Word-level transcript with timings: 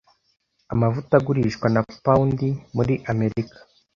Amavuta 0.73 1.13
agurishwa 1.17 1.67
na 1.73 1.81
pound 2.05 2.39
muri 2.75 2.93
Amerika. 3.11 3.57